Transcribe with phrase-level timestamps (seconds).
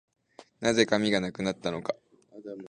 [0.61, 1.95] 何故、紙がなくなったのか